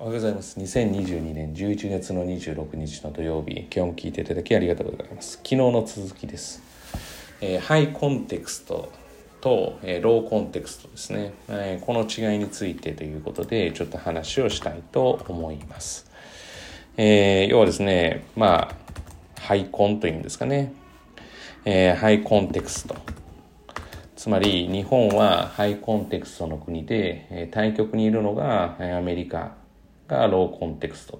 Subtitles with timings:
[0.00, 0.60] おはようございます。
[0.60, 5.38] 2022年11月の26日の土曜日、今日も聞いていただきありがとうございます。
[5.38, 6.62] 昨日の続きです。
[7.40, 8.92] えー、ハイコンテクスト
[9.40, 16.08] と、えー、ローコンテクストですね、えー、この違いについてということで、ちょっと話をしたいと思います。
[16.96, 20.72] えー、要はですね、まあ、ハイコンというんですかね、
[21.64, 22.94] えー、ハイコンテクスト。
[24.14, 29.58] つまり日本はハイコンテクストの国で、対極にいるのがアメリカ
[30.08, 31.18] がローコンテクスト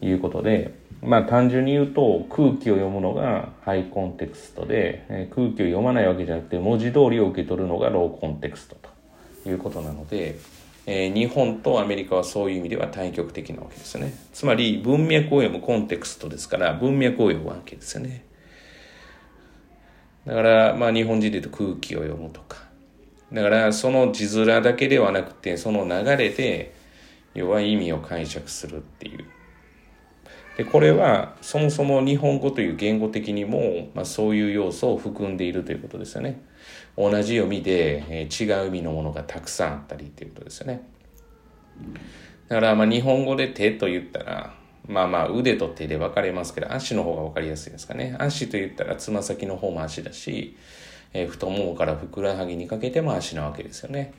[0.00, 8.76] ということで、まあ単純に言うと空気を読むのがハイコンテクストで、え空気を読まないわけじゃなくて文字通りを受け取るのがローコンテクスト
[9.42, 10.38] ということなので、
[10.86, 14.14] えー、日本とアメリカはそういう意味では対極的なわけですよね。
[14.32, 18.24] つまり文脈を読むコンテクストですから文脈を読むわけですよね。
[20.26, 22.64] だからまあ日本人で言うと空気を読むとか。
[23.32, 26.74] だからその字面だけではなくてその流れで
[27.34, 29.24] 弱い意味を解釈するっていう。
[30.56, 36.40] でこれはそもそも日本語という言語的にも、まあ、そういう要素を含んでいるということですよね。
[36.96, 40.82] 同じ読みで、えー、違う意味のものがたくさんあったりということですよね。
[42.48, 44.54] だからまあ日本語で手と言ったら
[44.86, 48.14] まあまあ腕と手で分かれますけど足の方が分かりやすいですかね。
[48.20, 50.56] 足と言ったらつま先の方も足だし、
[51.12, 54.12] えー、太ももからふくらはぎにかけても足なわけですよね。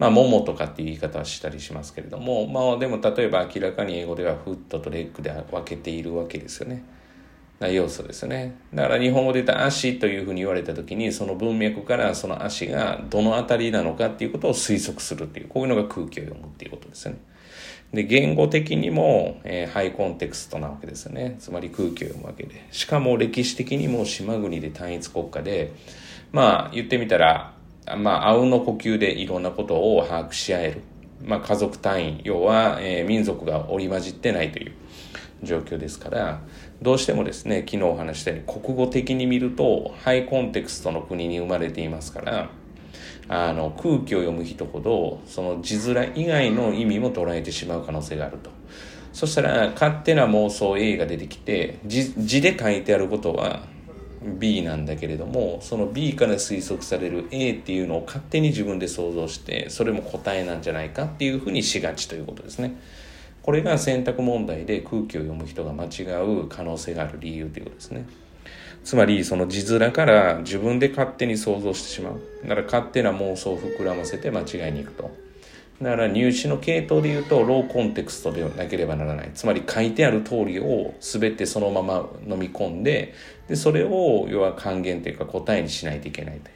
[0.00, 6.82] まあ、ももとかっていう言い方はしたりしますけれども、まあ、でも例えば明らかに英語ではフットとレッグで分けているわけですよね。
[7.60, 8.56] な要素ですね。
[8.72, 17.16] だから日本語で言った足というふうに言われた時に、その文脈からその足がどの辺りなのかっていうことを推測するっていう、こういうのが空気を読むっていうことですね。
[17.92, 21.36] で、言語的にも、えー、ハイコンテクストなわけですよね。
[21.38, 22.66] つまり空気を読むわけで。
[22.70, 25.72] しかも歴史的にも島国で単一国家で、
[26.32, 27.52] まあ言ってみたら、
[27.96, 30.82] まあ、あの呼吸でいろんなことを把握し合える。
[31.24, 34.72] まあ、家族単位、要は、えー、民族が織り交じってないという
[35.42, 36.40] 状況ですから、
[36.80, 42.50] どうしてもですね、昨日お話したように、国語的に見ると、ハイコンテクストの国に生まれていますから、
[43.28, 48.50] あの、空気を読む人ほど、その字面以外の意味も捉えてしまう可能性があると。
[49.12, 53.66] そしたら、勝手な妄想 A が出てきて、字で書いてあることは、
[54.22, 62.76] B なんだけれどもその B から推測される A っていうのを勝手に自分で想像してそれも答えなんじゃないかっていうふうにしがちということですね。
[63.42, 68.06] これが選択問題で空気を読む人が間違う可能性がある理由ということですね。
[68.84, 72.20] つまりその字面から自分で勝手に想像してしまう。
[72.42, 75.29] だから勝手な妄想を膨らませて間違いに行くと。
[75.80, 79.30] だから入試の系統で言うとローコンテクストでなければならない。
[79.34, 83.14] つまり書いてある通りを全てそのまま飲み込んで、
[83.48, 86.52] で、それを要は還元というか答えにしないといけないとい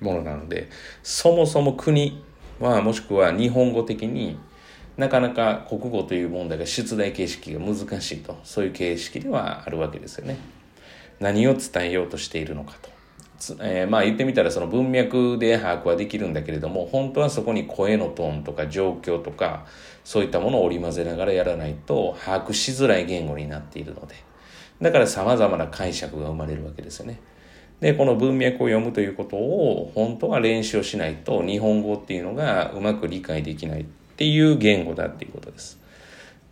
[0.00, 0.68] うものなので、
[1.02, 2.22] そもそも国
[2.60, 4.38] はもしくは日本語的に
[4.96, 10.36] なかなか国語という問題が出題形式が難しいと、そういう形式ではあるわけですよね。
[11.18, 12.93] 何を伝えようとしているのかと。
[13.60, 19.66] えー、まあ言ってみたらその文脈で把握はできるんだけれども本当はそこに声のトーンとか状況とか
[20.04, 24.14] そういったものを織り交ぜながらやらないと把握しづらい言語になっているので
[24.80, 27.20] だから様々な解釈が生まれるわけですよね。
[27.80, 33.84] で、この文脈を読むということを本当は練習をしないと日本語っていうのがうまく理解できないっ
[34.16, 35.78] ていう言語だっていうことです。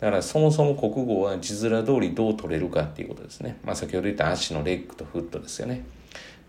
[0.00, 3.58] だからそもそも国語は字面通りどう取れるかっていうことですね。
[3.64, 5.84] まあ先ほど言った足のレッグとフットですよね。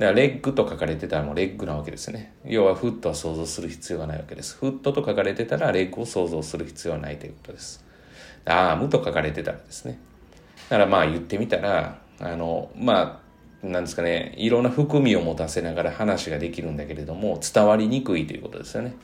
[0.02, 2.34] だからレッグと書かれてたらもうレッグなわけですね。
[2.44, 4.58] 要はフットは想像する必要がないわけです。
[4.58, 7.86] フットと書かれてたらレッグを想像する必要はないということです。
[8.46, 10.00] アームと書かれてたらですね。
[10.70, 13.22] だからまあ言ってみたら、あの、ま
[13.64, 18.96] あ、なんですかね、いろんな含みを持たせながら話ができるんだけれども、伝わりにくいということですよね。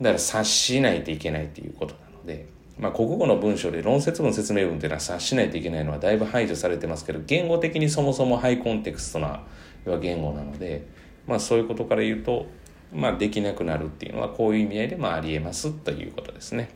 [0.00, 2.46] だから察しないといけないということなので、
[2.80, 9.42] まあ、国語の文章で論説文説明文っていうのは察しないといけないのはだいぶ排除されてますけど言語的にそもそもハイコンテクストな
[9.84, 10.86] 要は言語なので、
[11.26, 12.46] まあ、そういうことから言うと、
[12.92, 16.70] まあ、できなくなるっていうのはこういう意味合いでまあありえますということですね。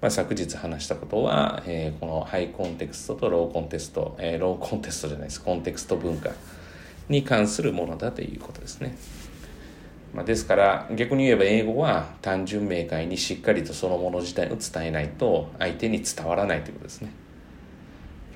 [0.00, 6.30] まあ、昨日話したことは、えー、このハイコンテクストとローコンテスト、えー、ローコンテストじゃないですコンテクスト文化
[7.08, 8.96] に関するものだということですね。
[10.14, 17.10] まあ、ですから逆に言えば英語は単純明快にしっかりとそのもの自体を伝えないと相手に伝わらないということですね。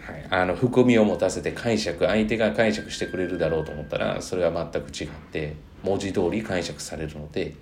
[0.02, 5.54] はい、あの含みを持たせて解釈相手が解釈してくれるだろうと思ったらそれは全く違って
[5.84, 7.54] 文字通り解釈されるので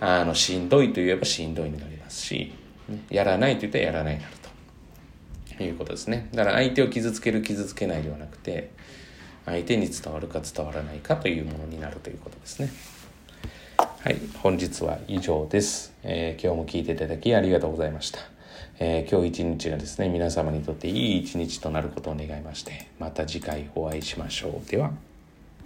[0.00, 2.52] あのしんどいといえばしんどいになりますし
[3.10, 4.34] やらないと言ったらやらないになる
[5.56, 8.70] ということですねだから相手を傷つける傷つけないではなくて
[9.46, 12.70] 相手に伝わるか伝わらないかというものになるということですね。
[13.76, 18.18] はい、本日は以上です、えー今日も聞いていただきありがとうございました。
[18.78, 24.70] えー今日一日がですね、皆様にとっていい一日となることを願いまして、また次回お会いしましょう。
[24.70, 24.92] では。